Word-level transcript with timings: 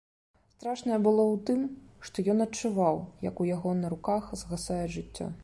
Страшнае 0.53 0.97
было 1.07 1.23
ў 1.33 1.35
тым, 1.49 1.59
што 2.07 2.25
ён 2.35 2.41
адчуваў, 2.47 2.97
як 3.29 3.35
у 3.45 3.49
яго 3.55 3.75
на 3.83 3.87
руках 3.97 4.23
згасае 4.45 4.85
жыццё. 4.99 5.33